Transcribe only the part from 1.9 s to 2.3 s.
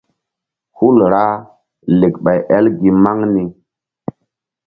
lek